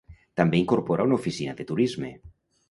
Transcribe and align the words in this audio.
També 0.39 0.57
incorpora 0.61 1.05
una 1.11 1.19
oficina 1.19 1.55
de 1.61 1.67
turisme. 1.73 2.11